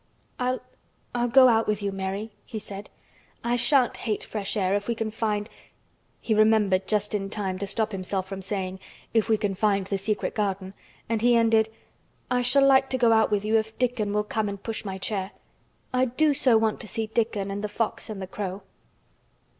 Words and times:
"I'll—I'll 0.39 1.27
go 1.27 1.47
out 1.47 1.67
with 1.67 1.83
you, 1.83 1.91
Mary," 1.91 2.31
he 2.43 2.57
said. 2.57 2.89
"I 3.43 3.55
shan't 3.55 3.97
hate 3.97 4.23
fresh 4.23 4.57
air 4.57 4.73
if 4.73 4.87
we 4.87 4.95
can 4.95 5.11
find—" 5.11 5.47
He 6.19 6.33
remembered 6.33 6.87
just 6.87 7.13
in 7.13 7.29
time 7.29 7.59
to 7.59 7.67
stop 7.67 7.91
himself 7.91 8.27
from 8.27 8.41
saying 8.41 8.79
"if 9.13 9.29
we 9.29 9.37
can 9.37 9.53
find 9.53 9.85
the 9.85 9.99
secret 9.99 10.33
garden" 10.33 10.73
and 11.07 11.21
he 11.21 11.35
ended, 11.35 11.69
"I 12.31 12.41
shall 12.41 12.65
like 12.65 12.89
to 12.89 12.97
go 12.97 13.13
out 13.13 13.29
with 13.29 13.45
you 13.45 13.57
if 13.59 13.77
Dickon 13.77 14.11
will 14.11 14.23
come 14.23 14.49
and 14.49 14.63
push 14.63 14.83
my 14.83 14.97
chair. 14.97 15.33
I 15.93 16.05
do 16.05 16.33
so 16.33 16.57
want 16.57 16.79
to 16.79 16.87
see 16.87 17.05
Dickon 17.05 17.51
and 17.51 17.63
the 17.63 17.69
fox 17.69 18.09
and 18.09 18.19
the 18.19 18.25
crow." 18.25 18.63